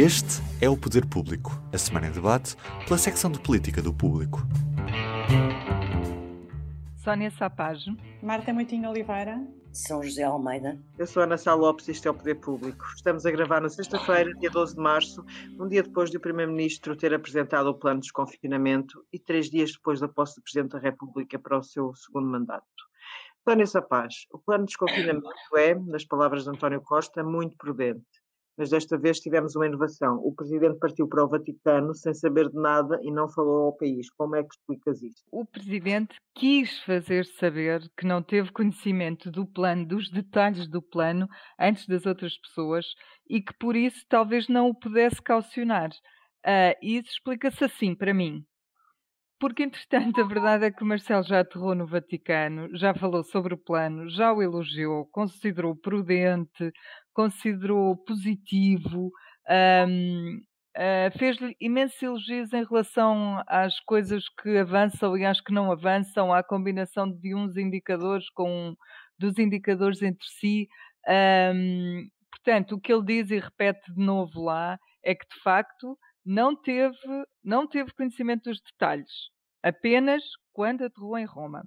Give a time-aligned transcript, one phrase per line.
[0.00, 2.54] Este é o Poder Público, a semana em debate
[2.86, 4.38] pela secção de política do público.
[7.02, 7.90] Sónia Sapage.
[8.22, 9.44] Marta Moitinho Oliveira.
[9.72, 10.80] São José Almeida.
[10.96, 12.86] Eu sou Ana Sá Lopes e isto é o Poder Público.
[12.94, 15.24] Estamos a gravar na sexta-feira, dia 12 de março,
[15.58, 19.98] um dia depois do Primeiro-Ministro ter apresentado o plano de desconfinamento e três dias depois
[19.98, 22.64] da posse do Presidente da República para o seu segundo mandato.
[23.42, 28.06] Sónia Sapaz, o plano de desconfinamento é, nas palavras de António Costa, muito prudente
[28.58, 30.16] mas desta vez tivemos uma inovação.
[30.16, 34.10] O presidente partiu para o Vaticano sem saber de nada e não falou ao país.
[34.10, 35.22] Como é que explicas isto?
[35.30, 41.28] O presidente quis fazer saber que não teve conhecimento do plano, dos detalhes do plano,
[41.58, 42.84] antes das outras pessoas
[43.30, 45.90] e que por isso talvez não o pudesse caucionar.
[46.44, 48.42] Uh, isso explica-se assim para mim.
[49.40, 53.58] Porque, entretanto, a verdade é que Marcelo já aterrou no Vaticano, já falou sobre o
[53.58, 56.72] plano, já o elogiou, considerou prudente,
[57.12, 59.12] considerou positivo,
[59.48, 60.40] um, uh,
[60.76, 66.32] ah, fez-lhe imensos elogios em relação às coisas que avançam e às que não avançam,
[66.32, 68.74] à combinação de uns indicadores com
[69.18, 70.68] dos indicadores entre si.
[71.54, 75.98] Um, portanto, o que ele diz e repete de novo lá é que, de facto,
[76.28, 79.30] não teve, não teve conhecimento dos detalhes,
[79.62, 81.66] apenas quando aterrou em Roma.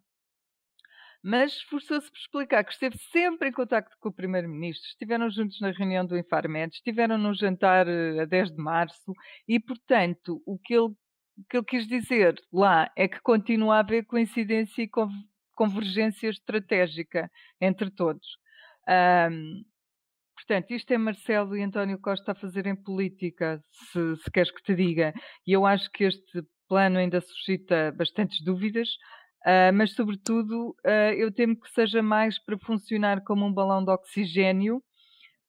[1.23, 5.71] Mas esforçou-se por explicar que esteve sempre em contacto com o Primeiro-Ministro, estiveram juntos na
[5.71, 9.13] reunião do Infarmed, estiveram no jantar eh, a 10 de março
[9.47, 10.93] e, portanto, o que ele,
[11.37, 14.89] o que ele quis dizer lá é que continua a haver coincidência e
[15.55, 18.27] convergência estratégica entre todos.
[18.87, 19.63] Um,
[20.45, 24.73] Portanto, isto é Marcelo e António Costa a fazerem política, se, se queres que te
[24.73, 25.13] diga.
[25.45, 28.89] E eu acho que este plano ainda suscita bastantes dúvidas,
[29.45, 33.91] uh, mas, sobretudo, uh, eu temo que seja mais para funcionar como um balão de
[33.91, 34.81] oxigênio,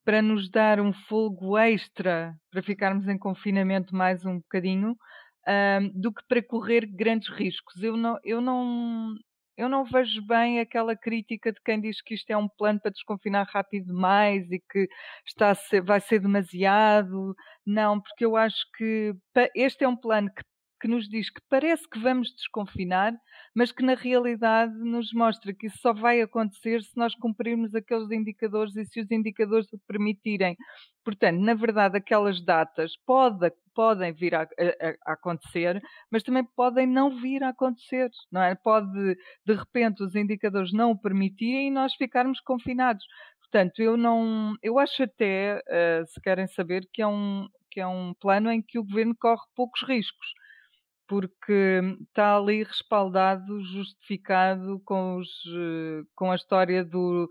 [0.04, 6.12] para nos dar um fogo extra, para ficarmos em confinamento mais um bocadinho, uh, do
[6.12, 7.82] que para correr grandes riscos.
[7.82, 9.14] Eu não, eu não,
[9.56, 12.90] eu não vejo bem aquela crítica de quem diz que isto é um plano para
[12.90, 14.88] desconfinar rápido demais e que
[15.26, 17.34] está ser, vai ser demasiado.
[17.66, 19.14] Não, porque eu acho que
[19.54, 20.42] este é um plano que
[20.82, 23.14] que nos diz que parece que vamos desconfinar,
[23.54, 28.10] mas que na realidade nos mostra que isso só vai acontecer se nós cumprirmos aqueles
[28.10, 30.56] indicadores e se os indicadores o permitirem.
[31.04, 36.84] Portanto, na verdade, aquelas datas pode, podem vir a, a, a, acontecer, mas também podem
[36.84, 38.56] não vir a acontecer, não é?
[38.56, 39.16] Pode,
[39.46, 43.04] de repente, os indicadores não o permitirem e nós ficarmos confinados.
[43.38, 47.86] Portanto, eu não, eu acho até, uh, se querem saber, que é um que é
[47.86, 50.26] um plano em que o governo corre poucos riscos
[51.12, 57.28] porque está ali respaldado, justificado com, os, eh, com a história do,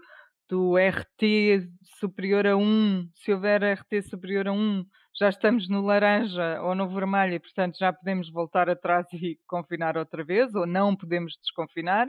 [0.48, 1.68] do RT
[2.00, 3.10] superior a 1.
[3.16, 4.86] Se houver RT superior a 1,
[5.18, 9.98] já estamos no laranja ou no vermelho e, portanto, já podemos voltar atrás e confinar
[9.98, 12.08] outra vez, ou não podemos desconfinar.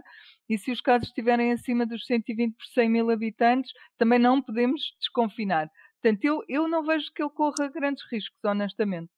[0.50, 4.82] E se os casos estiverem acima dos 120 por 100 mil habitantes, também não podemos
[5.00, 5.70] desconfinar.
[6.02, 9.10] Portanto, eu, eu não vejo que ele corra grandes riscos, honestamente.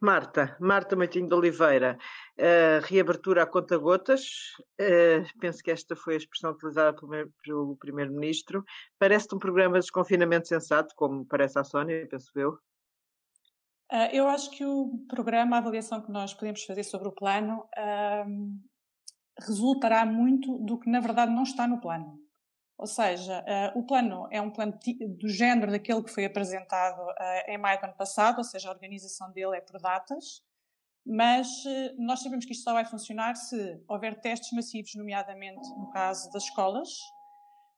[0.00, 1.98] Marta, Marta Maitinho de Oliveira,
[2.38, 4.22] uh, reabertura a conta-gotas,
[4.80, 6.96] uh, penso que esta foi a expressão utilizada
[7.44, 8.64] pelo Primeiro-Ministro.
[8.98, 12.52] Parece-te um programa de desconfinamento sensato, como parece à Sónia, penso eu?
[13.92, 17.68] Uh, eu acho que o programa, a avaliação que nós podemos fazer sobre o plano,
[19.38, 22.18] resultará muito do que na verdade não está no plano.
[22.80, 24.72] Ou seja, uh, o plano é um plano
[25.18, 28.72] do género daquele que foi apresentado uh, em maio do ano passado, ou seja, a
[28.72, 30.42] organização dele é por datas,
[31.04, 35.90] mas uh, nós sabemos que isto só vai funcionar se houver testes massivos, nomeadamente no
[35.90, 36.88] caso das escolas,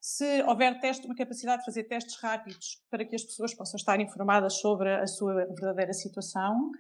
[0.00, 3.98] se houver teste, uma capacidade de fazer testes rápidos para que as pessoas possam estar
[3.98, 6.70] informadas sobre a sua verdadeira situação.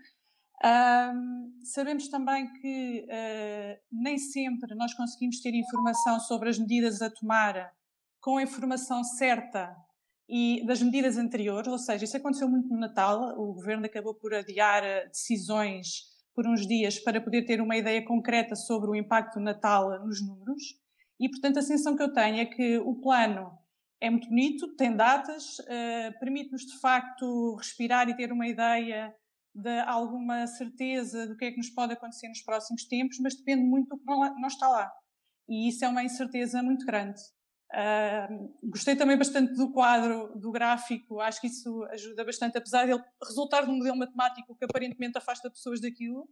[1.64, 3.06] sabemos também que
[3.92, 7.72] nem sempre nós conseguimos ter informação sobre as medidas a tomar
[8.22, 9.76] com a informação certa
[10.28, 14.32] e das medidas anteriores, ou seja, isso aconteceu muito no Natal, o governo acabou por
[14.32, 16.04] adiar eh, decisões
[16.34, 20.24] por uns dias para poder ter uma ideia concreta sobre o impacto do Natal nos
[20.26, 20.62] números.
[21.20, 23.58] E, portanto, a sensação que eu tenho é que o plano
[24.00, 29.14] é muito bonito, tem datas, uh, permite-nos de facto respirar e ter uma ideia
[29.54, 33.64] de alguma certeza do que é que nos pode acontecer nos próximos tempos, mas depende
[33.64, 34.90] muito do que não está lá.
[35.48, 37.20] E isso é uma incerteza muito grande.
[37.72, 42.92] Uh, gostei também bastante do quadro, do gráfico, acho que isso ajuda bastante, apesar de
[42.92, 46.28] ele resultar de um modelo matemático que aparentemente afasta pessoas daquilo,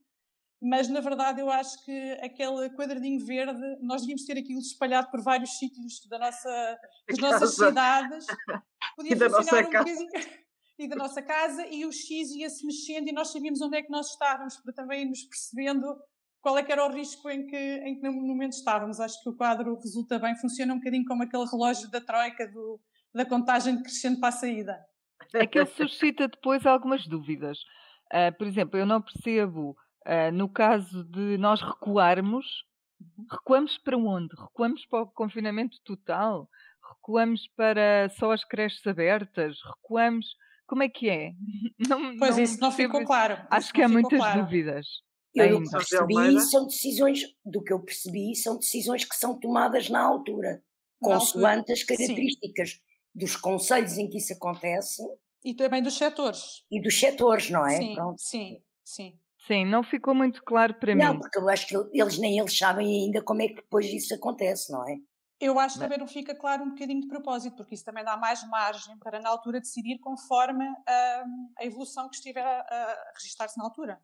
[0.60, 5.22] mas na verdade eu acho que aquele quadradinho verde, nós devíamos ter aquilo espalhado por
[5.22, 6.78] vários sítios da nossa,
[7.08, 8.26] das nossas cidades,
[8.94, 10.06] podia e da nossa um casa.
[10.78, 13.90] e da nossa casa, e o X ia-se mexendo e nós sabíamos onde é que
[13.90, 15.96] nós estávamos, para também nos percebendo
[16.40, 18.98] qual é que era o risco em que, em que no momento estávamos.
[19.00, 22.80] Acho que o quadro resulta bem, funciona um bocadinho como aquele relógio da troika do,
[23.14, 24.78] da contagem decrescente para a saída.
[25.34, 27.58] É que ele suscita depois algumas dúvidas.
[28.12, 29.76] Uh, por exemplo, eu não percebo,
[30.06, 32.46] uh, no caso de nós recuarmos,
[33.00, 33.26] uhum.
[33.30, 34.34] recuamos para onde?
[34.34, 36.48] Recuamos para o confinamento total?
[36.94, 39.58] Recuamos para só as creches abertas?
[39.76, 40.26] Recuamos.
[40.66, 41.32] Como é que é?
[41.88, 43.36] Não, pois não isso não ficou claro.
[43.50, 44.42] Acho que há muitas claro.
[44.42, 44.86] dúvidas.
[45.34, 49.88] Eu do que percebi são decisões, do que eu percebi, são decisões que são tomadas
[49.88, 50.62] na altura,
[51.00, 52.80] consoante as características Sim.
[53.14, 55.02] dos conselhos em que isso acontece.
[55.44, 56.64] E também dos setores.
[56.70, 57.76] E dos setores, não é?
[57.76, 58.20] Sim, Pronto.
[58.20, 59.18] sim, sim.
[59.46, 61.12] Sim, não ficou muito claro para não, mim.
[61.14, 64.14] Não, porque eu acho que eles nem eles sabem ainda como é que depois isso
[64.14, 64.96] acontece, não é?
[65.40, 68.14] Eu acho que também não fica claro um bocadinho de propósito, porque isso também dá
[68.14, 73.12] mais margem para na altura decidir conforme a, hum, a evolução que estiver a, a
[73.14, 73.98] registrar-se na altura.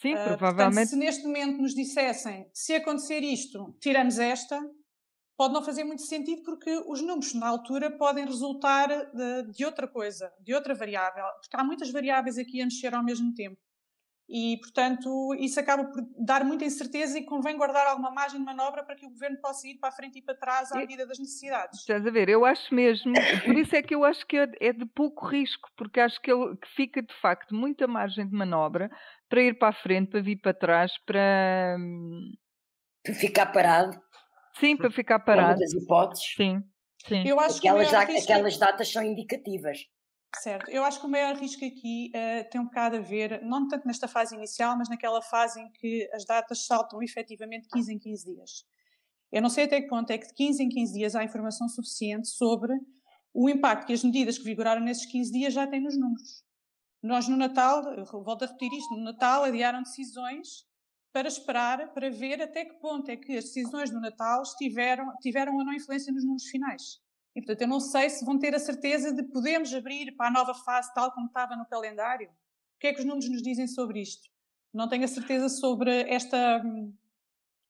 [0.00, 0.56] Sim, uh, provavelmente.
[0.56, 4.58] Portanto, se neste momento nos dissessem, se acontecer isto, tiramos esta,
[5.36, 9.86] pode não fazer muito sentido porque os números na altura podem resultar de, de outra
[9.86, 13.58] coisa, de outra variável, porque há muitas variáveis aqui a mexer ao mesmo tempo.
[14.32, 18.84] E, portanto, isso acaba por dar muita incerteza e convém guardar alguma margem de manobra
[18.84, 21.18] para que o governo possa ir para a frente e para trás à medida das
[21.18, 21.80] necessidades.
[21.80, 22.28] Estás a ver?
[22.28, 23.12] Eu acho mesmo,
[23.44, 26.30] por isso é que eu acho que é, é de pouco risco, porque acho que,
[26.30, 28.88] ele, que fica de facto muita margem de manobra
[29.28, 31.76] para ir para a frente, para vir para trás, para.
[33.02, 34.00] Para ficar parado.
[34.60, 35.50] Sim, para ficar parado.
[35.50, 36.34] É uma das hipóteses.
[36.36, 36.62] Sim.
[37.08, 37.26] Sim.
[37.26, 39.78] Eu acho aquelas, que aquelas datas são indicativas.
[40.38, 43.66] Certo, eu acho que o maior risco aqui uh, tem um bocado a ver, não
[43.66, 47.98] tanto nesta fase inicial, mas naquela fase em que as datas saltam efetivamente 15 em
[47.98, 48.64] 15 dias.
[49.32, 51.68] Eu não sei até que ponto é que de 15 em 15 dias há informação
[51.68, 52.72] suficiente sobre
[53.34, 56.44] o impacto que as medidas que vigoraram nesses 15 dias já têm nos números.
[57.02, 60.66] Nós no Natal, volto a repetir isto, no Natal adiaram decisões
[61.12, 65.54] para esperar, para ver até que ponto é que as decisões do Natal estiveram, tiveram
[65.56, 67.00] ou não influência nos números finais.
[67.34, 70.32] E, portanto, eu não sei se vão ter a certeza de podemos abrir para a
[70.32, 72.28] nova fase tal como estava no calendário.
[72.28, 74.28] O que é que os números nos dizem sobre isto?
[74.72, 76.62] Não tenho a certeza sobre esta.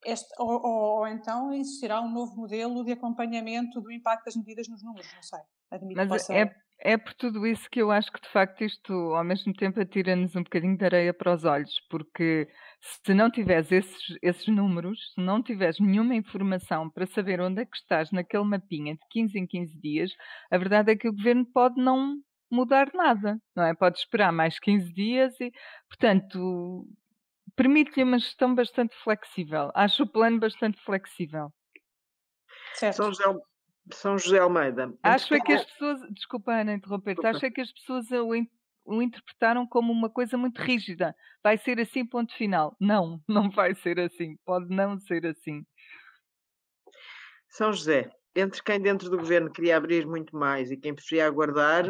[0.04, 4.68] esta ou, ou, ou então existirá um novo modelo de acompanhamento do impacto das medidas
[4.68, 5.40] nos números, não sei.
[5.70, 6.34] Admito Mas possa...
[6.34, 9.80] é, é por tudo isso que eu acho que de facto isto ao mesmo tempo
[9.80, 12.48] atira-nos um bocadinho de areia para os olhos, porque
[12.80, 17.66] se não tiveres esses, esses números, se não tiveres nenhuma informação para saber onde é
[17.66, 20.10] que estás naquele mapinha de 15 em 15 dias,
[20.50, 22.16] a verdade é que o governo pode não
[22.50, 23.74] mudar nada, não é?
[23.74, 25.52] Pode esperar mais 15 dias e,
[25.88, 26.86] portanto,
[27.54, 29.70] permite-lhe uma gestão bastante flexível.
[29.74, 31.52] Acho o plano bastante flexível.
[32.74, 32.96] Certo.
[32.96, 33.24] São José,
[33.92, 34.92] são José Almeida.
[35.02, 38.34] Acho é que as pessoas, desculpa Ana interromper-te, acho é que as pessoas o,
[38.84, 41.14] o interpretaram como uma coisa muito rígida.
[41.42, 42.76] Vai ser assim, ponto final.
[42.80, 44.36] Não, não vai ser assim.
[44.44, 45.64] Pode não ser assim.
[47.48, 51.84] São José, entre quem dentro do governo queria abrir muito mais e quem preferia aguardar,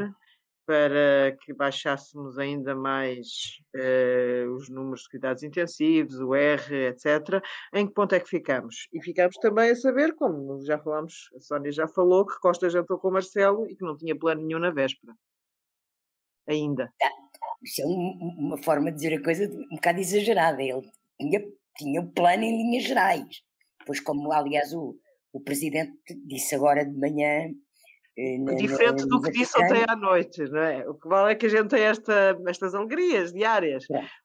[0.70, 3.26] para que baixássemos ainda mais
[3.74, 7.42] uh, os números de cuidados intensivos, o R, etc.
[7.74, 8.86] Em que ponto é que ficamos?
[8.92, 13.00] E ficamos também a saber, como já falámos, a Sónia já falou, que Costa jantou
[13.00, 15.12] com o Marcelo e que não tinha plano nenhum na véspera.
[16.50, 16.92] Ainda.
[16.98, 17.10] Tá,
[17.62, 20.62] isso é um, uma forma de dizer a coisa um bocado exagerada.
[20.62, 20.82] Ele
[21.18, 21.44] tinha,
[21.76, 23.42] tinha o plano em linhas gerais.
[23.86, 24.96] Pois, como aliás o,
[25.32, 25.92] o presidente
[26.26, 27.50] disse agora de manhã,
[28.18, 30.88] eh, Diferente do que disse ontem à noite, não é?
[30.88, 33.84] O que vale é que a gente tem esta, estas alegrias diárias.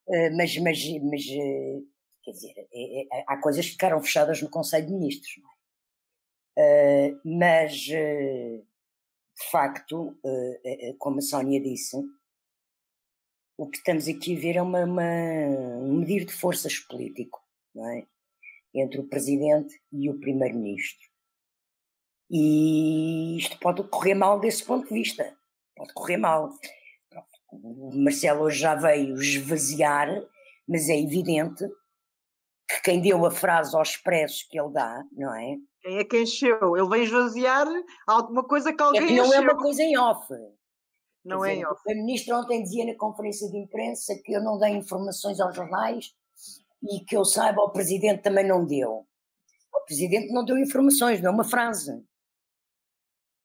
[0.09, 1.79] É, mas, mas, mas, eh,
[2.23, 5.55] quer dizer, é, é, há coisas que ficaram fechadas no Conselho de Ministros, não é?
[6.57, 7.85] Uh, mas,
[9.37, 11.97] de facto, uh, como a Sónia disse,
[13.57, 17.41] o que estamos aqui a ver é uma, uma, um medir de forças político,
[17.73, 18.05] não é?
[18.73, 21.07] Entre o Presidente e o Primeiro-Ministro.
[22.29, 25.37] E isto pode correr mal desse ponto de vista.
[25.75, 26.49] Pode correr mal.
[27.51, 30.09] O Marcelo hoje já veio esvaziar,
[30.67, 31.65] mas é evidente
[32.67, 35.57] que quem deu a frase ao expresso que ele dá, não é?
[35.85, 36.75] Quem é que encheu?
[36.75, 37.67] Ele vem esvaziar
[38.07, 39.37] alguma coisa que alguém é que não encheu.
[39.37, 40.27] é uma coisa em off.
[41.23, 41.79] Não é em off.
[41.79, 46.11] O Primeiro-Ministro ontem dizia na conferência de imprensa que eu não dei informações aos jornais
[46.81, 49.07] e que eu saiba o Presidente também não deu.
[49.71, 52.03] O Presidente não deu informações, deu uma frase.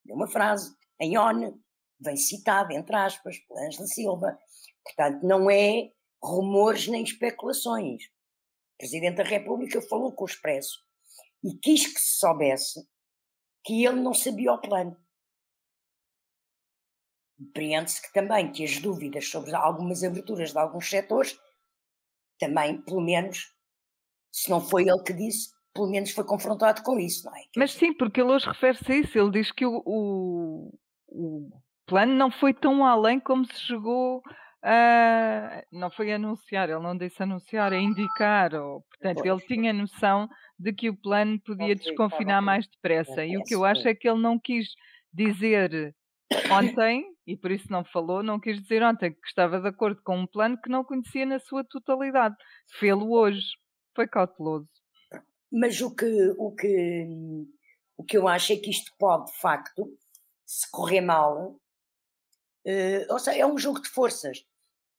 [0.06, 0.74] Deu uma frase.
[0.98, 1.58] Em ON,
[2.00, 4.38] vem citada, entre aspas, por Ângela Silva.
[4.82, 5.90] Portanto, não é
[6.22, 8.02] rumores nem especulações.
[8.04, 10.88] O Presidente da República falou com o Expresso
[11.42, 12.80] e quis que se soubesse
[13.64, 14.96] que ele não sabia o plano.
[17.38, 21.38] Compreende-se que também que as dúvidas sobre algumas aberturas de alguns setores,
[22.38, 23.54] também, pelo menos,
[24.30, 27.42] se não foi ele que disse, pelo menos foi confrontado com isso, não é?
[27.56, 29.18] Mas sim, porque ele hoje refere-se a isso.
[29.18, 30.78] Ele diz que o, o,
[31.08, 31.50] o
[31.86, 34.22] plano não foi tão além como se chegou
[34.62, 35.64] a.
[35.72, 38.54] Não foi anunciar, ele não disse anunciar, é indicar.
[38.54, 42.46] Ou, portanto, ele tinha noção de que o plano podia desconfinar tá bem.
[42.46, 43.24] mais depressa.
[43.24, 44.68] E o que eu acho é que ele não quis
[45.12, 45.94] dizer
[46.50, 50.18] ontem, e por isso não falou, não quis dizer ontem que estava de acordo com
[50.18, 52.36] um plano que não conhecia na sua totalidade.
[52.78, 53.46] Fê-lo hoje.
[53.94, 54.68] Foi cauteloso.
[55.52, 56.06] Mas o que,
[56.38, 57.06] o, que,
[57.96, 59.92] o que eu acho é que isto pode, de facto,
[60.46, 61.60] se correr mal,
[62.64, 64.44] eh, ou seja, é um jogo de forças.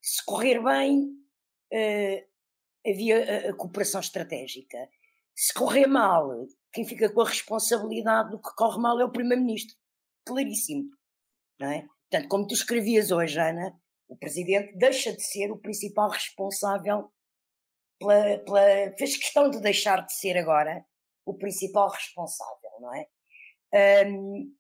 [0.01, 1.15] Se correr bem,
[1.71, 2.27] eh,
[2.85, 4.89] havia a, a cooperação estratégica.
[5.35, 9.75] Se correr mal, quem fica com a responsabilidade do que corre mal é o Primeiro-Ministro.
[10.25, 10.89] Claríssimo.
[11.59, 11.87] Não é?
[12.09, 13.79] Portanto, como tu escrevias hoje, Ana,
[14.09, 17.11] o Presidente deixa de ser o principal responsável
[17.99, 20.83] pela, pela, fez questão de deixar de ser agora
[21.25, 24.05] o principal responsável, não é?
[24.05, 24.55] Hum,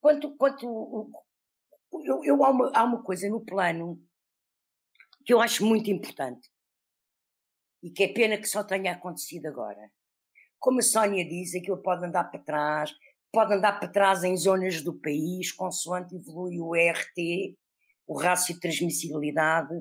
[0.00, 1.10] quanto, quanto
[1.92, 4.02] eu, eu há, uma, há uma coisa no plano
[5.24, 6.48] que eu acho muito importante
[7.82, 9.90] e que é pena que só tenha acontecido agora.
[10.58, 12.94] Como a Sónia diz, aquilo pode andar para trás,
[13.32, 17.56] pode andar para trás em zonas do país, consoante evolui o ERT,
[18.06, 19.74] o rácio de transmissibilidade,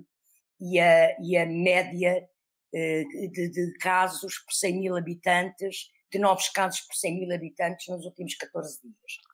[0.60, 2.28] e a, e a média
[2.74, 7.88] eh, de, de, casos por 100 mil habitantes, de novos casos por 100 mil habitantes
[7.88, 9.27] nos últimos 14 dias.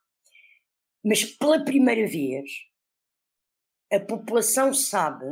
[1.03, 2.49] Mas pela primeira vez,
[3.91, 5.25] a população sabe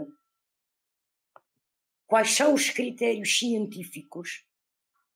[2.05, 4.45] quais são os critérios científicos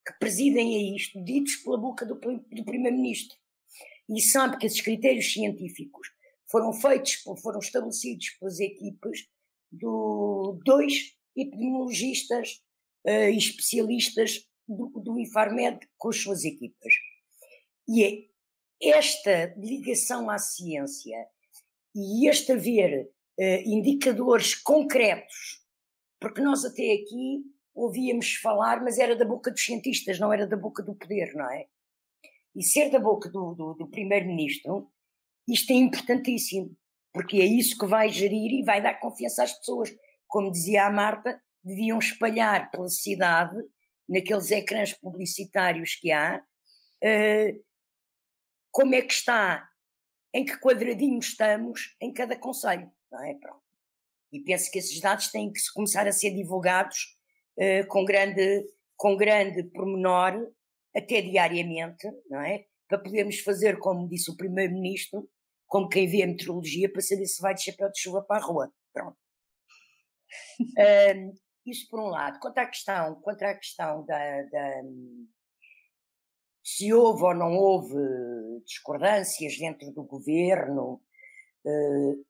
[0.07, 3.37] que presidem a isto, ditos pela boca do, do Primeiro-Ministro.
[4.07, 6.07] E sabe que esses critérios científicos
[6.49, 9.27] foram feitos, foram estabelecidos pelas equipes
[9.71, 12.63] do dois epidemiologistas
[13.05, 16.93] e uh, especialistas do, do Infarmed com as suas equipas.
[17.87, 18.34] E é
[18.89, 21.27] esta ligação à ciência
[21.93, 25.63] e este haver uh, indicadores concretos,
[26.19, 30.55] porque nós até aqui ouvíamos falar, mas era da boca dos cientistas, não era da
[30.55, 31.67] boca do poder, não é?
[32.55, 34.89] E ser da boca do, do, do primeiro-ministro,
[35.47, 36.75] isto é importantíssimo
[37.15, 39.89] porque é isso que vai gerir e vai dar confiança às pessoas.
[40.27, 43.55] Como dizia a Marta, deviam espalhar pela cidade,
[44.07, 46.43] naqueles ecrãs publicitários que há,
[47.01, 47.64] uh,
[48.75, 49.69] como é que está,
[50.33, 53.33] em que quadradinho estamos em cada conselho, não é?
[53.35, 53.63] Pronto.
[54.33, 57.17] E penso que esses dados têm que começar a ser divulgados
[57.57, 58.67] uh, com grande,
[58.97, 60.51] com grande pormenor,
[60.93, 62.65] até diariamente, não é?
[62.89, 65.29] Para podermos fazer, como disse o Primeiro-Ministro,
[65.67, 68.45] como quem vê a meteorologia para saber se vai de chapéu de chuva para a
[68.45, 68.73] rua.
[68.91, 69.17] Pronto.
[71.15, 71.33] um,
[71.65, 72.41] isso por um lado.
[72.41, 74.81] Quanto à questão, quanto à questão da, da,
[76.61, 77.95] se houve ou não houve
[78.65, 81.01] discordâncias dentro do governo,
[81.65, 82.25] uh,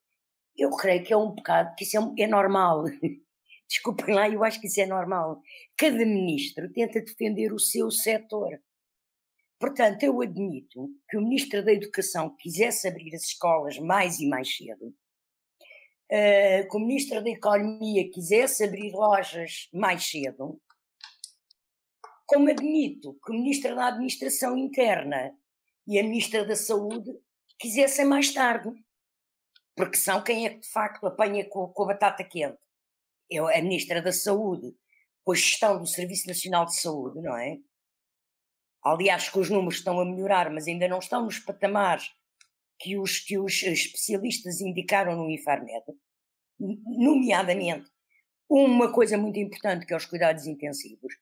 [0.57, 2.85] eu creio que é um bocado, que isso é, é normal.
[3.67, 5.41] Desculpem lá, eu acho que isso é normal.
[5.75, 8.59] Cada ministro tenta defender o seu setor.
[9.59, 14.55] Portanto, eu admito que o Ministro da Educação quisesse abrir as escolas mais e mais
[14.55, 20.61] cedo, uh, que o Ministro da Economia quisesse abrir lojas mais cedo,
[22.27, 25.33] como admito que o Ministro da Administração Interna
[25.87, 27.11] e a Ministra da Saúde
[27.59, 28.71] quisessem mais tarde,
[29.75, 32.57] porque são quem é que de facto apanha com, com a batata quente.
[33.29, 34.75] Eu, a Ministra da Saúde,
[35.23, 37.57] com a gestão do Serviço Nacional de Saúde, não é?
[38.83, 42.11] Aliás, que os números estão a melhorar, mas ainda não estão nos patamares
[42.79, 45.83] que os, que os especialistas indicaram no Infarmed,
[46.59, 47.89] nomeadamente
[48.47, 51.15] uma coisa muito importante que é os cuidados intensivos,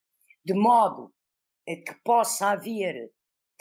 [0.43, 1.13] de modo
[1.65, 3.11] que possa haver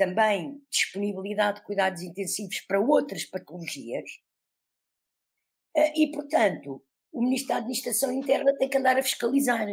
[0.02, 4.10] também disponibilidade de cuidados intensivos para outras patologias.
[5.94, 9.64] E, portanto, o Ministro da Administração Interna tem que andar a fiscalizar.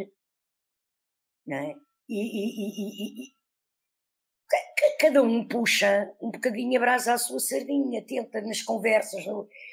[1.46, 1.74] Não é?
[2.08, 3.34] e, e, e,
[5.00, 9.24] cada um puxa um bocadinho a brasa à sua sardinha, tenta nas conversas,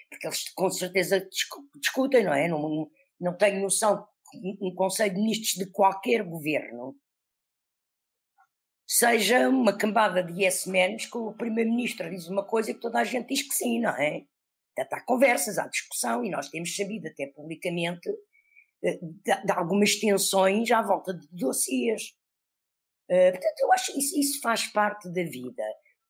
[0.10, 1.28] porque eles com certeza
[1.76, 2.48] discutem, não é?
[2.48, 4.08] Não, não tenho noção
[4.62, 6.96] um Conselho de Ministros de qualquer governo
[8.88, 13.04] seja uma cambada de yes menos que o Primeiro-Ministro diz uma coisa que toda a
[13.04, 14.24] gente diz que sim, não é?
[14.74, 18.10] Portanto, há conversas, há discussão e nós temos sabido até publicamente
[18.84, 22.14] eh, de, algumas tensões à volta de dossiês.
[23.10, 25.64] Uh, portanto, eu acho que isso, isso, faz parte da vida.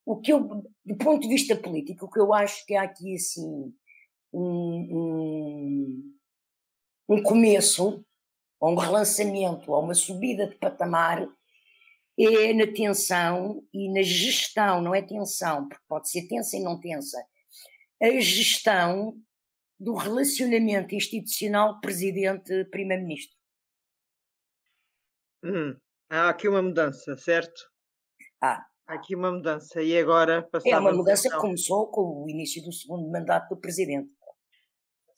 [0.05, 0.39] O que eu,
[0.85, 3.73] do ponto de vista político, o que eu acho que há aqui assim
[4.33, 6.13] um, um,
[7.09, 8.03] um começo,
[8.59, 11.27] ou um relançamento, ou uma subida de patamar,
[12.17, 16.79] é na tensão e na gestão, não é tensão, porque pode ser tensa e não
[16.79, 17.17] tensa.
[18.01, 19.15] A gestão
[19.79, 23.37] do relacionamento institucional presidente-primeiro-ministro.
[25.43, 25.77] Hum,
[26.09, 27.69] há aqui uma mudança, certo?
[28.41, 28.65] Há.
[28.87, 32.71] Há aqui uma mudança e agora É uma mudança que começou com o início do
[32.71, 34.15] segundo mandato do presidente.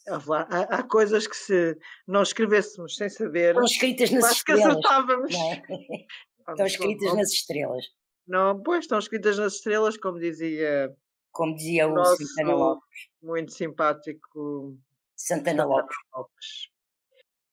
[0.08, 1.77] Há, há, coisas que se
[2.08, 3.50] nós escrevêssemos sem saber.
[3.50, 4.63] Estão escritas nas estrelas.
[4.63, 5.36] que acertávamos.
[5.36, 5.62] É?
[6.51, 7.86] Estão escritas nas estrelas.
[8.27, 10.96] Não, pois estão escritas nas estrelas, como dizia.
[11.32, 13.10] Como dizia o Santana Lopes.
[13.22, 14.77] Muito simpático.
[15.15, 15.98] Santana, Santana Lopes.
[16.15, 16.70] Lopes.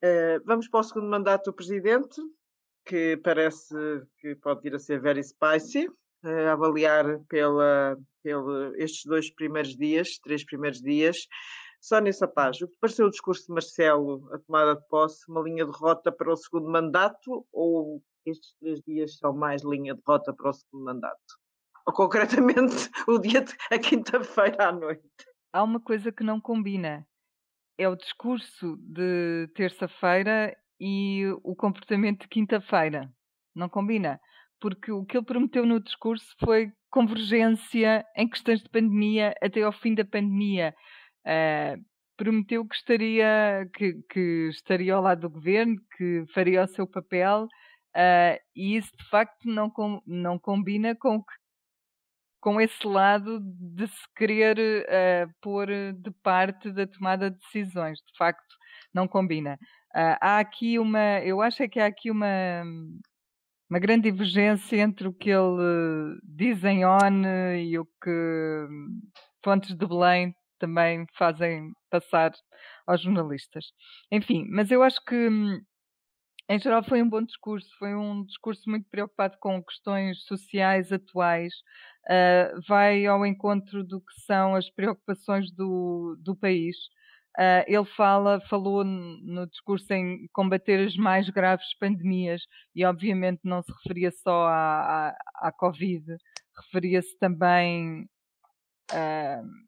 [0.04, 2.20] Uh, vamos para o segundo mandato do presidente,
[2.84, 3.74] que parece
[4.20, 10.18] que pode vir a ser very spicy, uh, avaliar pela, pela estes dois primeiros dias,
[10.22, 11.26] três primeiros dias.
[11.80, 15.64] Sónia Sapaz, o que pareceu o discurso de Marcelo, a tomada de posse, uma linha
[15.64, 20.32] de rota para o segundo mandato ou estes três dias são mais linha de rota
[20.34, 21.20] para o segundo mandato?
[21.86, 25.02] Ou concretamente o dia de a quinta-feira à noite?
[25.52, 27.06] Há uma coisa que não combina.
[27.78, 33.10] É o discurso de terça-feira e o comportamento de quinta-feira.
[33.54, 34.20] Não combina.
[34.60, 39.72] Porque o que ele prometeu no discurso foi convergência em questões de pandemia até ao
[39.72, 40.74] fim da pandemia.
[41.26, 41.82] Uh,
[42.16, 47.46] prometeu que estaria, que, que, estaria ao lado do governo, que faria o seu papel,
[47.96, 51.24] uh, e isso de facto não, com, não combina com,
[52.40, 57.98] com esse lado de se querer uh, pôr de parte da tomada de decisões.
[57.98, 58.54] De facto,
[58.94, 59.58] não combina.
[60.20, 62.62] há aqui uma, eu acho é que há aqui uma,
[63.68, 67.24] uma grande divergência entre o que ele diz em ON
[67.58, 68.66] e o que
[69.44, 72.32] fontes de Belém também fazem passar
[72.86, 73.66] aos jornalistas.
[74.10, 75.60] Enfim, mas eu acho que hum,
[76.48, 81.52] em geral foi um bom discurso, foi um discurso muito preocupado com questões sociais atuais,
[82.08, 86.76] uh, vai ao encontro do que são as preocupações do, do país.
[87.38, 92.42] Uh, ele fala, falou no discurso em combater as mais graves pandemias
[92.74, 96.16] e obviamente não se referia só à, à, à Covid,
[96.56, 98.08] referia-se também
[98.92, 99.66] uh,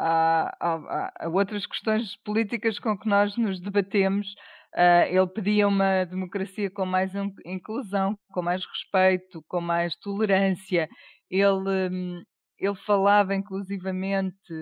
[0.00, 4.26] há, há, há, outras questões políticas com que nós nos debatemos.
[4.74, 7.12] Uh, ele pedia uma democracia com mais
[7.44, 10.88] inclusão, com mais respeito, com mais tolerância.
[11.28, 12.22] Ele, um,
[12.58, 14.52] ele falava inclusivamente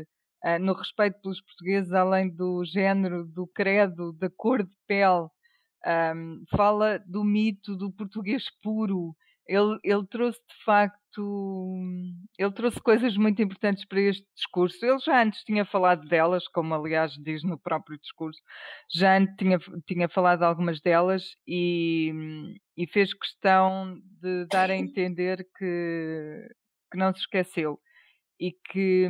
[0.44, 5.28] uh, no respeito pelos portugueses, além do género, do credo, da cor de pele.
[5.86, 9.14] Um, fala do mito do português puro,
[9.48, 11.74] ele, ele trouxe de facto,
[12.38, 14.84] ele trouxe coisas muito importantes para este discurso.
[14.84, 18.40] Ele já antes tinha falado delas, como aliás diz no próprio discurso,
[18.94, 22.12] já antes tinha, tinha falado algumas delas e,
[22.76, 26.48] e fez questão de dar a entender que,
[26.92, 27.80] que não se esqueceu
[28.38, 29.08] e que,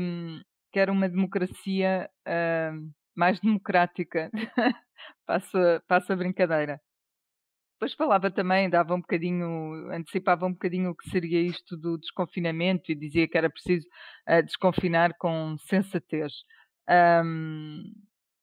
[0.73, 4.31] que era uma democracia uh, mais democrática.
[5.27, 6.81] passa, passa a brincadeira.
[7.79, 12.91] Depois falava também, dava um bocadinho, antecipava um bocadinho o que seria isto do desconfinamento
[12.91, 13.87] e dizia que era preciso
[14.29, 16.33] uh, desconfinar com sensatez.
[16.91, 17.85] Um,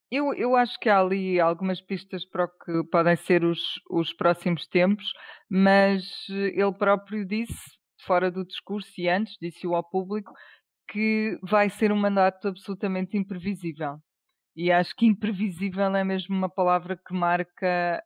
[0.10, 4.14] eu, eu acho que há ali algumas pistas para o que podem ser os, os
[4.14, 5.06] próximos tempos,
[5.50, 7.60] mas ele próprio disse,
[8.06, 10.32] fora do discurso e antes, disse-o ao público,
[10.88, 13.98] que vai ser um mandato absolutamente imprevisível.
[14.56, 18.02] E acho que imprevisível é mesmo uma palavra que marca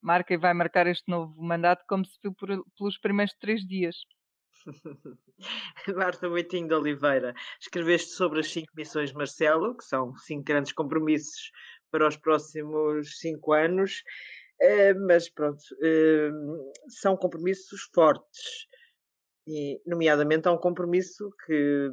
[0.00, 3.96] marca e vai marcar este novo mandato como se viu por, pelos primeiros três dias.
[5.96, 11.50] Marta Moitinho de Oliveira, escreveste sobre as cinco missões Marcelo, que são cinco grandes compromissos
[11.90, 14.02] para os próximos cinco anos,
[14.62, 18.66] uh, mas pronto, uh, são compromissos fortes,
[19.46, 21.90] e, nomeadamente há um compromisso que,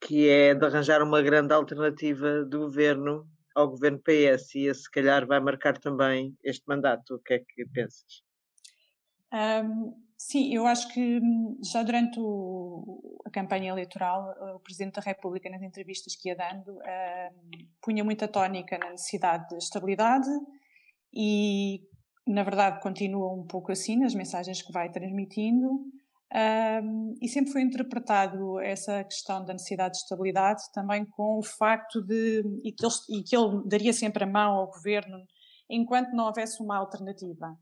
[0.00, 4.90] que é de arranjar uma grande alternativa do governo ao governo PS e esse, se
[4.90, 7.16] calhar, vai marcar também este mandato.
[7.16, 8.22] O que é que pensas?
[9.32, 15.02] Um, sim, eu acho que hum, já durante o, a campanha eleitoral, o Presidente da
[15.02, 20.28] República, nas entrevistas que ia dando, uh, punha muita tónica na necessidade de estabilidade
[21.12, 21.80] e,
[22.26, 25.80] na verdade, continua um pouco assim nas mensagens que vai transmitindo.
[26.30, 32.02] Um, e sempre foi interpretado essa questão da necessidade de estabilidade também com o facto
[32.02, 35.24] de e que, ele, e que ele daria sempre a mão ao governo
[35.70, 37.58] enquanto não houvesse uma alternativa.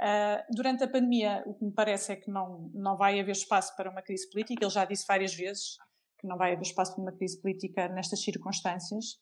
[0.00, 3.74] Uh, durante a pandemia, o que me parece é que não, não vai haver espaço
[3.76, 4.64] para uma crise política.
[4.64, 5.76] Ele já disse várias vezes
[6.18, 9.18] que não vai haver espaço para uma crise política nestas circunstâncias.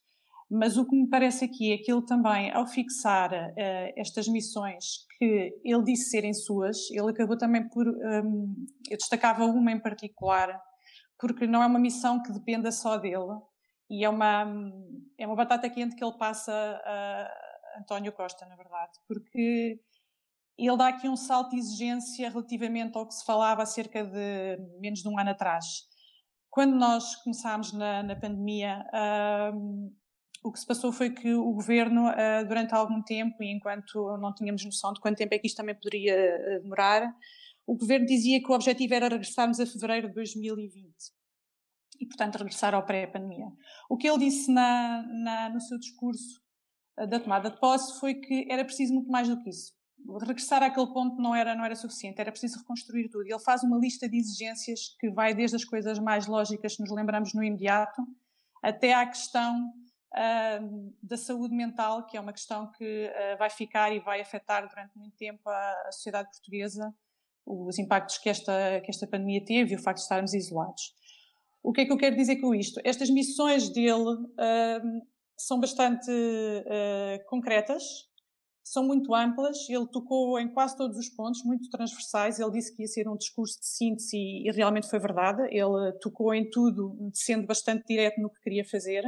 [0.55, 5.07] Mas o que me parece aqui é que ele também, ao fixar uh, estas missões
[5.19, 7.89] que ele disse serem suas, ele acabou também por.
[7.89, 8.55] Um,
[8.91, 10.61] eu destacava uma em particular,
[11.19, 13.41] porque não é uma missão que dependa só dele,
[13.89, 14.45] e é uma,
[15.17, 19.81] é uma batata quente que ele passa a António Costa, na verdade, porque
[20.59, 24.59] ele dá aqui um salto de exigência relativamente ao que se falava há cerca de
[24.79, 25.65] menos de um ano atrás.
[26.51, 28.85] Quando nós começámos na, na pandemia,
[29.55, 29.91] um,
[30.43, 34.35] o que se passou foi que o governo, uh, durante algum tempo, e enquanto não
[34.35, 37.15] tínhamos noção de quanto tempo é que isto também poderia uh, demorar,
[37.65, 40.93] o governo dizia que o objetivo era regressarmos a fevereiro de 2020
[42.01, 43.47] e, portanto, regressar ao pré-pandemia.
[43.89, 46.41] O que ele disse na, na, no seu discurso
[46.99, 49.73] uh, da tomada de posse foi que era preciso muito mais do que isso.
[50.27, 53.25] Regressar àquele ponto não era, não era suficiente, era preciso reconstruir tudo.
[53.25, 56.91] Ele faz uma lista de exigências que vai desde as coisas mais lógicas que nos
[56.91, 58.03] lembramos no imediato
[58.61, 59.73] até à questão
[61.03, 64.97] da saúde mental, que é uma questão que uh, vai ficar e vai afetar durante
[64.97, 66.95] muito tempo a, a, sociedade portuguesa,
[67.47, 70.95] os impactos que esta, que esta pandemia teve e o facto de estarmos isolados.
[71.63, 72.81] O que é que eu quero dizer com isto?
[72.85, 75.03] Estas missões dele uh,
[75.39, 77.83] são bastante ah, concretas,
[78.65, 82.39] são muito amplas, ele tocou em quase todos os pontos, muito transversais.
[82.39, 85.43] Ele disse que ia ser um discurso de síntese e realmente foi verdade.
[85.51, 89.03] Ele tocou em tudo, sendo bastante direto no que queria fazer.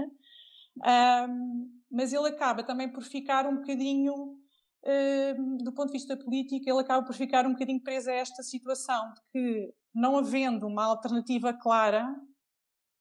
[0.76, 4.36] Um, mas ele acaba também por ficar um bocadinho,
[4.84, 8.42] um, do ponto de vista político, ele acaba por ficar um bocadinho preso a esta
[8.42, 12.14] situação de que, não havendo uma alternativa clara,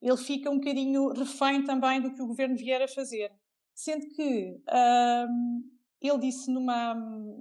[0.02, 3.32] ele fica um bocadinho refém também do que o governo vier a fazer.
[3.74, 4.62] Sendo que
[5.30, 5.62] um,
[6.02, 6.96] ele disse numa.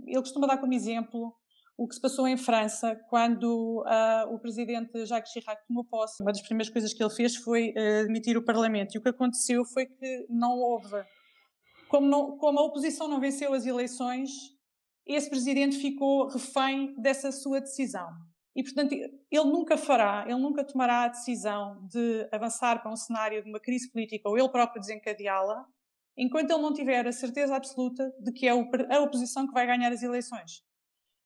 [0.06, 1.36] Ele costuma dar como exemplo
[1.82, 6.22] o que se passou em França quando uh, o presidente Jacques Chirac tomou posse.
[6.22, 8.94] Uma das primeiras coisas que ele fez foi uh, admitir o Parlamento.
[8.94, 11.04] E o que aconteceu foi que não houve.
[11.88, 14.30] Como, não, como a oposição não venceu as eleições,
[15.04, 18.08] esse presidente ficou refém dessa sua decisão.
[18.54, 23.42] E, portanto, ele nunca fará, ele nunca tomará a decisão de avançar para um cenário
[23.42, 25.66] de uma crise política ou ele próprio desencadeá-la,
[26.16, 29.90] enquanto ele não tiver a certeza absoluta de que é a oposição que vai ganhar
[29.90, 30.62] as eleições.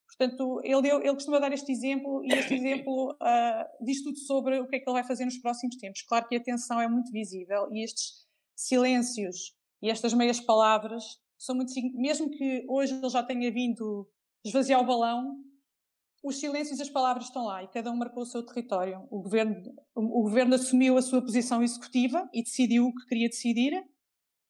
[0.07, 4.69] Portanto, ele, ele costuma dar este exemplo e este exemplo uh, diz tudo sobre o
[4.69, 6.03] que é que ele vai fazer nos próximos tempos.
[6.03, 11.05] Claro que a tensão é muito visível e estes silêncios e estas meias palavras
[11.39, 14.09] são muito mesmo que hoje ele já tenha vindo
[14.45, 15.37] esvaziar o balão,
[16.25, 19.07] os silêncios e as palavras estão lá e cada um marcou o seu território.
[19.11, 19.55] O governo,
[19.95, 23.85] o governo assumiu a sua posição executiva e decidiu o que queria decidir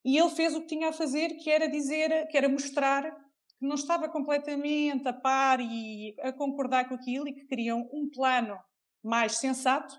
[0.04, 3.12] e ele fez o que tinha a fazer, que era dizer, que era mostrar
[3.58, 8.08] que não estava completamente a par e a concordar com aquilo e que queriam um
[8.10, 8.58] plano
[9.02, 9.94] mais sensato,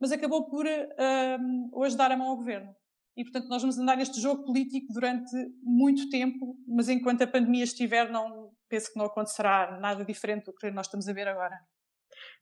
[0.00, 2.74] mas acabou por um, hoje dar a mão ao governo.
[3.16, 5.30] E, portanto, nós vamos andar neste jogo político durante
[5.62, 10.54] muito tempo, mas enquanto a pandemia estiver, não penso que não acontecerá nada diferente do
[10.54, 11.58] que nós estamos a ver agora.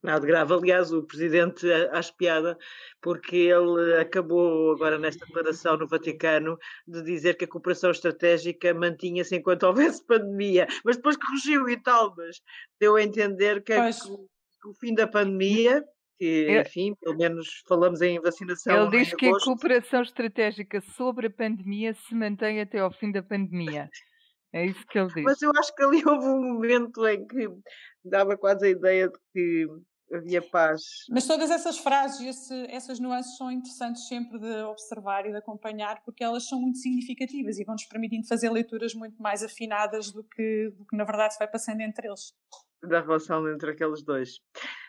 [0.03, 0.55] Nada grave.
[0.55, 2.57] Aliás, o Presidente acha piada
[3.03, 9.37] porque ele acabou agora nesta declaração no Vaticano de dizer que a cooperação estratégica mantinha-se
[9.37, 12.41] enquanto houvesse pandemia, mas depois corrigiu e tal, mas
[12.81, 15.85] deu a entender que o fim da pandemia
[16.21, 18.89] que, enfim, pelo menos falamos em vacinação.
[18.89, 23.23] Ele diz que a cooperação estratégica sobre a pandemia se mantém até ao fim da
[23.23, 23.89] pandemia.
[24.53, 25.25] É isso que ele diz.
[25.25, 27.49] Mas eu acho que ali houve um momento em que
[28.05, 29.67] dava quase a ideia de que
[30.13, 30.83] havia paz.
[31.09, 36.03] Mas todas essas frases, esse, essas nuances são interessantes sempre de observar e de acompanhar,
[36.05, 40.71] porque elas são muito significativas e vão-nos permitindo fazer leituras muito mais afinadas do que,
[40.77, 42.35] do que na verdade se vai passando entre eles.
[42.83, 44.41] Da relação entre aqueles dois.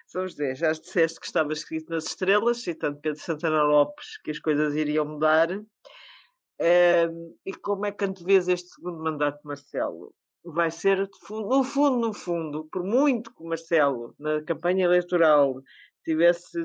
[0.08, 4.40] São José, já disseste que estava escrito nas estrelas, citando Pedro Santana Lopes, que as
[4.40, 5.50] coisas iriam mudar.
[5.52, 10.14] Um, e como é que antevês este segundo mandato, Marcelo?
[10.44, 15.62] Vai ser, no fundo, no fundo, por muito que o Marcelo, na campanha eleitoral,
[16.04, 16.58] tivesse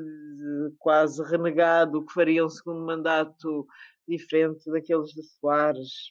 [0.79, 3.67] quase renegado que faria um segundo mandato
[4.09, 6.11] diferente daqueles de Soares,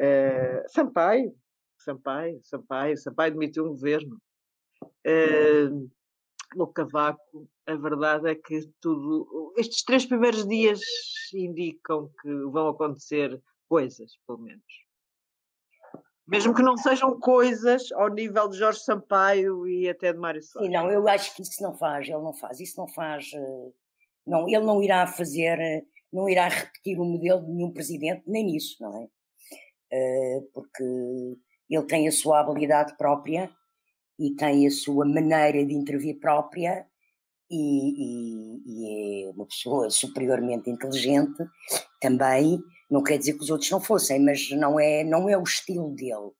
[0.00, 1.34] uh, Sampaio,
[1.78, 4.20] Sampaio, Sampaio, Sampaio demitiu um governo.
[5.06, 5.90] Uh,
[6.56, 9.54] o Cavaco, a verdade é que tudo.
[9.56, 10.80] Estes três primeiros dias
[11.34, 14.81] indicam que vão acontecer coisas, pelo menos.
[16.32, 20.66] Mesmo que não sejam coisas ao nível de Jorge Sampaio e até de Mário Soares.
[20.66, 23.30] Sim, não, eu acho que isso não faz, ele não faz, isso não faz.
[23.34, 23.70] Eh,
[24.26, 28.46] não, ele não irá fazer, eh, não irá repetir o modelo de nenhum presidente, nem
[28.46, 29.08] nisso, não é?
[29.92, 30.82] Eh, porque
[31.68, 33.50] ele tem a sua habilidade própria
[34.18, 36.86] e tem a sua maneira de intervir própria
[37.50, 37.58] e,
[38.06, 41.44] e, e, é uma pessoa superiormente inteligente
[42.00, 42.58] também
[42.92, 45.94] não quer dizer que os outros não fossem mas não é não é o estilo
[45.94, 46.30] dele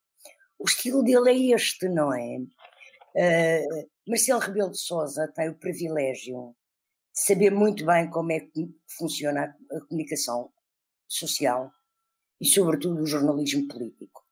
[0.58, 6.54] o estilo dele é este não é uh, Marcelo Rebelo de Sousa tem o privilégio
[7.12, 10.52] de saber muito bem como é que funciona a comunicação
[11.08, 11.72] social
[12.40, 14.22] e sobretudo o jornalismo político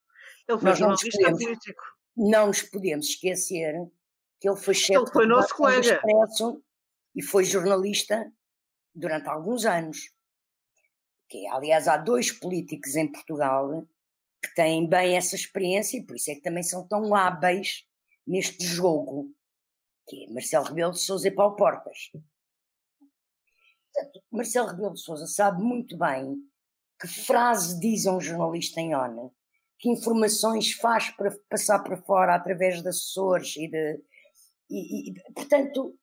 [0.48, 1.82] ele foi Nós jornalista podemos, político
[2.16, 3.74] não nos podemos esquecer
[4.40, 5.80] que ele foi chefe ele foi nosso colega.
[5.80, 6.62] Expresso
[7.14, 8.32] e foi jornalista
[8.94, 9.98] durante alguns anos.
[11.30, 13.86] Que, aliás, há dois políticos em Portugal
[14.42, 17.86] que têm bem essa experiência e por isso é que também são tão hábeis
[18.26, 19.32] neste jogo,
[20.08, 22.10] que é Marcelo Rebelo de Sousa e Paulo Portas.
[23.92, 26.36] Portanto, Marcelo Rebelo de Sousa sabe muito bem
[27.00, 29.34] que frase diz um jornalista em ONU,
[29.78, 34.02] que informações faz para passar para fora através de assessores e de.
[34.68, 35.98] E, e, portanto,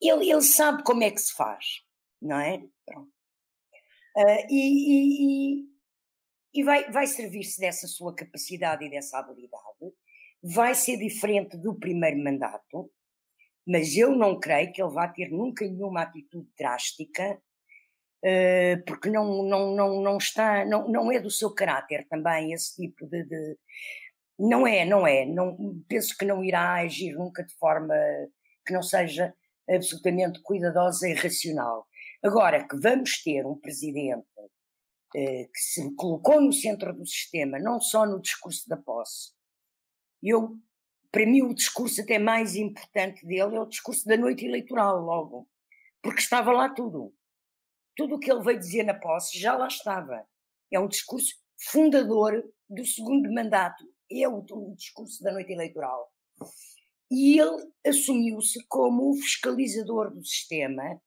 [0.00, 1.82] ele, ele sabe como é que se faz,
[2.20, 2.62] não é?
[4.16, 5.68] Uh, e, e,
[6.54, 9.94] e vai, vai servir-se dessa sua capacidade e dessa habilidade.
[10.42, 12.90] Vai ser diferente do primeiro mandato,
[13.66, 17.40] mas eu não creio que ele vá ter nunca nenhuma atitude drástica
[18.22, 22.76] Uh, porque não, não, não, não está, não, não é do seu caráter também esse
[22.76, 23.56] tipo de, de,
[24.38, 27.94] não é, não é, não, penso que não irá agir nunca de forma
[28.66, 29.32] que não seja
[29.68, 31.86] absolutamente cuidadosa e racional.
[32.22, 37.80] Agora que vamos ter um presidente uh, que se colocou no centro do sistema, não
[37.80, 39.32] só no discurso da posse,
[40.22, 40.56] eu,
[41.10, 45.48] para mim o discurso até mais importante dele é o discurso da noite eleitoral logo,
[46.02, 47.14] porque estava lá tudo
[48.00, 50.26] tudo o que ele veio dizer na posse já lá estava.
[50.72, 51.34] É um discurso
[51.70, 56.10] fundador do segundo mandato, é o, o discurso da noite eleitoral.
[57.10, 61.00] E ele assumiu-se como o fiscalizador do sistema,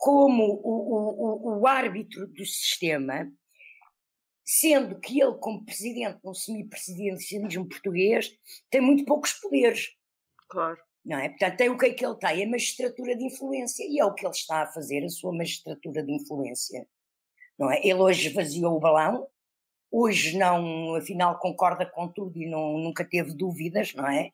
[0.00, 3.30] como o, o, o, árbitro do sistema,
[4.42, 8.34] sendo que ele, como presidente de um semipresidencialismo português,
[8.70, 9.90] tem muito poucos poderes.
[10.48, 10.78] Claro.
[11.04, 11.28] Não é?
[11.28, 12.44] Portanto, tem o que é que ele tem?
[12.44, 13.84] A magistratura de influência.
[13.86, 16.88] E é o que ele está a fazer, a sua magistratura de influência.
[17.58, 17.78] Não é?
[17.80, 19.28] Ele hoje esvaziou o balão,
[19.90, 24.32] hoje não, afinal, concorda com tudo e não, nunca teve dúvidas, não é?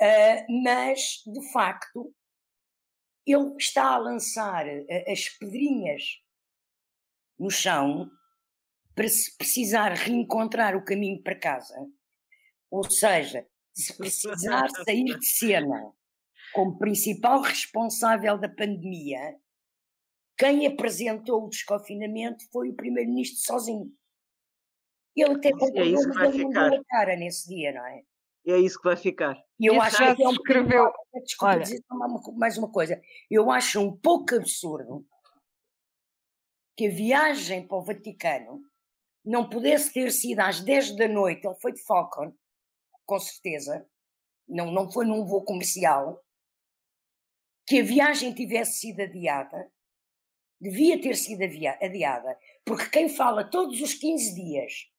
[0.00, 2.14] Uh, mas, de facto,
[3.26, 4.66] ele está a lançar
[5.08, 6.20] as pedrinhas
[7.38, 8.10] no chão
[8.94, 11.74] para se precisar reencontrar o caminho para casa.
[12.70, 15.92] Ou seja, se precisar sair de cena
[16.52, 19.38] como principal responsável da pandemia,
[20.36, 23.92] quem apresentou o desconfinamento foi o primeiro-ministro sozinho.
[25.14, 26.72] Ele até é vai ficar.
[26.72, 28.02] a cara nesse dia, não é?
[28.46, 29.40] É isso que vai ficar.
[29.60, 30.92] Eu acho já que é um escreveu.
[31.22, 31.62] Desculpa Olha.
[31.62, 31.84] dizer
[32.34, 33.00] mais uma coisa.
[33.30, 35.06] Eu acho um pouco absurdo
[36.76, 38.60] que a viagem para o Vaticano
[39.24, 41.46] não pudesse ter sido às 10 da noite.
[41.46, 42.34] Ele foi de Falcon,
[43.06, 43.86] com certeza,
[44.48, 46.24] não, não foi num voo comercial,
[47.66, 49.70] que a viagem tivesse sido adiada,
[50.60, 54.90] devia ter sido adiada, porque quem fala todos os 15 dias,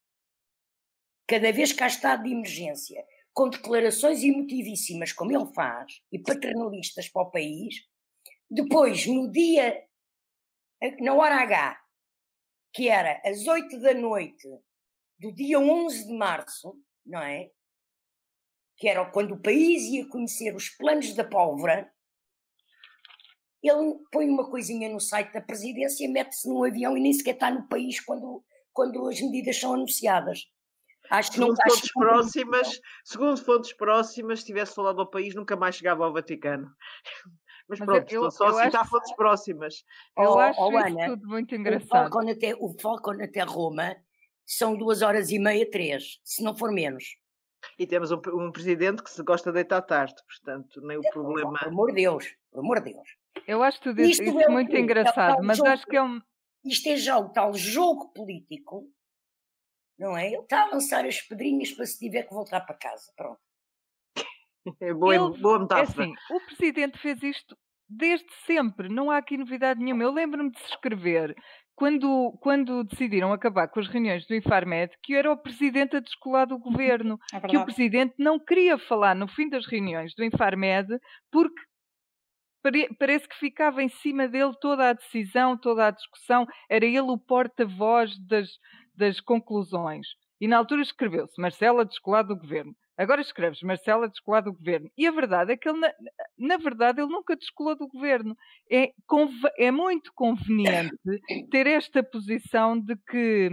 [1.26, 7.08] cada vez que há estado de emergência, com declarações emotivíssimas, como ele faz, e paternalistas
[7.08, 7.74] para o país,
[8.48, 9.82] depois, no dia,
[11.00, 11.78] na hora H,
[12.72, 14.48] que era às 8 da noite
[15.18, 17.50] do dia 11 de março, não é?
[18.76, 21.90] que era quando o país ia conhecer os planos da pólvora,
[23.62, 27.50] ele põe uma coisinha no site da presidência, mete-se num avião e nem sequer está
[27.50, 30.46] no país quando, quando as medidas são anunciadas.
[31.10, 35.76] Acho que segundo, fontes próximas, segundo fontes próximas, se tivesse falado ao país, nunca mais
[35.76, 36.70] chegava ao Vaticano.
[37.68, 39.84] Mas, Mas pronto, eu, estou só a citar acho, fontes próximas.
[40.18, 42.08] Eu oh, acho oh, Ana, tudo muito engraçado.
[42.08, 43.96] O Falcon, até, o Falcon até Roma
[44.44, 47.04] são duas horas e meia, três, se não for menos.
[47.78, 51.10] E temos um, um, presidente que se gosta de deitar tarde, portanto, nem o é,
[51.10, 51.58] problema.
[51.58, 53.08] Por amor de Deus, por amor de Deus.
[53.46, 56.20] Eu acho tudo isto, isto é muito engraçado, mas jogo, acho que é um.
[56.64, 58.86] Isto é já o tal jogo político,
[59.98, 60.26] não é?
[60.28, 63.12] Ele está a lançar as pedrinhas para se tiver que voltar para casa.
[63.16, 63.38] Pronto.
[64.80, 66.04] É boa, Ele- boa É metáfora.
[66.04, 67.56] assim, o presidente fez isto
[67.88, 70.02] desde sempre, não há aqui novidade nenhuma.
[70.04, 71.34] Eu lembro-me de se escrever,
[71.76, 76.46] quando, quando decidiram acabar com as reuniões do Infarmed, que era o presidente a descolar
[76.46, 80.88] do governo, É que o presidente não queria falar no fim das reuniões do Infarmed,
[81.30, 81.60] porque
[82.62, 87.00] pare- parece que ficava em cima dele toda a decisão, toda a discussão, era ele
[87.02, 88.48] o porta-voz das,
[88.96, 90.06] das conclusões.
[90.40, 92.74] E na altura escreveu-se Marcela descolar do governo.
[92.96, 94.88] Agora escreves Marcela descolar do governo.
[94.96, 95.92] E a verdade é que ele, na,
[96.38, 98.36] na verdade, ele nunca descolou do governo.
[98.70, 98.92] É,
[99.58, 100.96] é muito conveniente
[101.50, 103.50] ter esta posição de que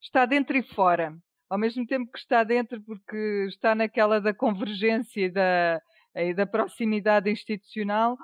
[0.00, 1.14] está dentro e fora.
[1.48, 5.82] Ao mesmo tempo que está dentro, porque está naquela da convergência e da,
[6.14, 8.16] e da proximidade institucional,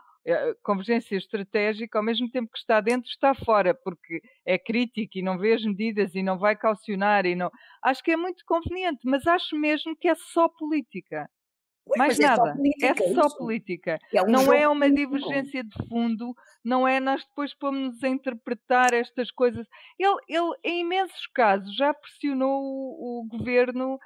[0.62, 5.38] convergência estratégica, ao mesmo tempo que está dentro, está fora, porque é crítico e não
[5.38, 7.50] vê as medidas e não vai calcionar e não.
[7.82, 11.28] Acho que é muito conveniente, mas acho mesmo que é só política.
[11.96, 12.52] Mais mas é só nada.
[12.52, 13.98] política, é só política.
[14.12, 15.16] É um não é uma político.
[15.16, 16.34] divergência de fundo,
[16.64, 19.66] não é nós depois pomos-nos a interpretar estas coisas.
[19.98, 23.98] Ele, ele em imensos casos, já pressionou o, o governo,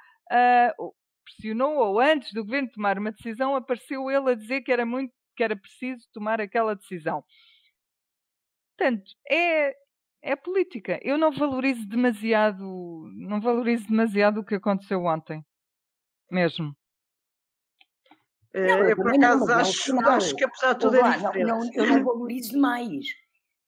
[0.79, 0.93] o-
[1.25, 5.13] pressionou, ou antes do governo tomar uma decisão, apareceu ele a dizer que era muito
[5.35, 7.23] que era preciso tomar aquela decisão.
[8.77, 9.75] Portanto, é,
[10.21, 10.99] é política.
[11.03, 12.63] Eu não valorizo demasiado,
[13.15, 15.45] não valorizo demasiado o que aconteceu ontem.
[16.31, 16.75] Mesmo.
[18.53, 20.17] Eh, Não, eu eu, por não, acaso, é um acho, sinal.
[20.17, 21.45] acho que apesar de tudo é lá, não, diferente.
[21.45, 23.05] não, eu não valorizo demais.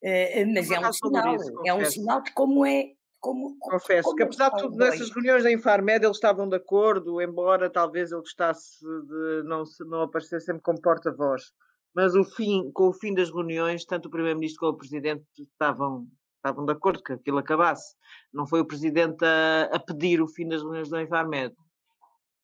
[0.02, 1.36] Eh, eh, mas é um sinal.
[1.36, 2.92] valorizo, É um sinal de como é.
[3.24, 7.22] Como, Confesso como que apesar de tudo, nessas reuniões da Infarmed eles estavam de acordo,
[7.22, 11.50] embora talvez ele gostasse de não, não aparecer sempre como porta-voz.
[11.94, 16.06] Mas o fim, com o fim das reuniões, tanto o Primeiro-Ministro como o Presidente estavam,
[16.36, 17.96] estavam de acordo que aquilo acabasse.
[18.30, 21.54] Não foi o Presidente a, a pedir o fim das reuniões da Infarmed.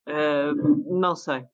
[0.07, 0.53] Ah,
[0.87, 1.45] não sei.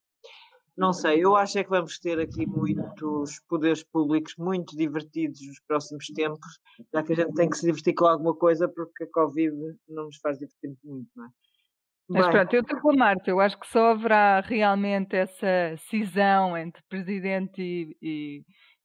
[0.76, 5.58] Não sei, eu acho é que vamos ter aqui muitos poderes públicos muito divertidos nos
[5.66, 6.58] próximos tempos,
[6.92, 9.56] já que a gente tem que se divertir com alguma coisa, porque a Covid
[9.88, 11.28] não nos faz divertir muito, não é?
[12.08, 13.30] Mas Bem, pronto, eu estou com a Marta.
[13.30, 18.42] Eu acho que só haverá realmente essa cisão entre presidente e, e-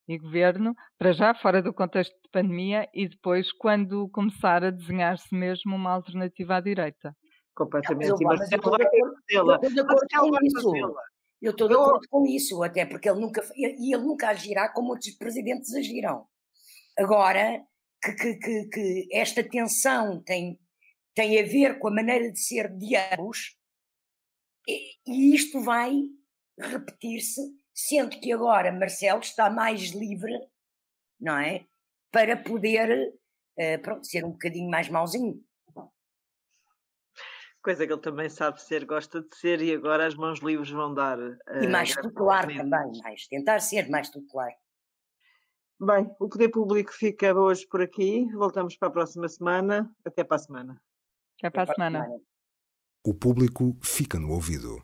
[0.07, 5.33] e governo, para já, fora do contexto de pandemia, e depois, quando começar a desenhar-se
[5.35, 7.13] mesmo uma alternativa à direita.
[7.53, 8.23] completamente.
[8.23, 8.83] Mas, mas eu acordo-
[9.29, 9.59] fazê-la.
[9.61, 10.95] eu
[11.41, 14.89] Eu estou de acordo com isso, até porque ele nunca e ele nunca agirá como
[14.89, 16.27] outros presidentes agiram.
[16.97, 17.65] Agora
[18.01, 20.59] que, que, que, que esta tensão tem,
[21.15, 23.57] tem a ver com a maneira de ser de ambos,
[24.67, 25.93] e, e isto vai
[26.59, 27.41] repetir-se,
[27.73, 30.33] sendo que agora Marcelo está mais livre,
[31.19, 31.65] não é?
[32.11, 33.13] Para poder
[33.57, 35.43] eh, pronto, ser um bocadinho mais mauzinho.
[37.63, 40.93] Coisa que ele também sabe ser, gosta de ser, e agora as mãos livres vão
[40.93, 41.19] dar.
[41.19, 44.51] E eh, mais graças tutelar também, mais, tentar ser mais tutelar.
[45.79, 48.31] Bem, o Poder Público fica hoje por aqui.
[48.33, 49.91] Voltamos para a próxima semana.
[50.05, 50.81] Até para a semana.
[51.39, 52.07] Até para a semana.
[53.03, 54.83] O público fica no ouvido.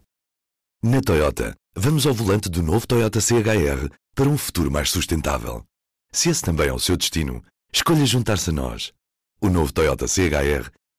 [0.84, 5.63] Na Toyota, vamos ao volante do novo Toyota CHR para um futuro mais sustentável.
[6.12, 8.92] Se esse também é o seu destino, escolha juntar-se a nós.
[9.40, 10.72] O novo Toyota CHR,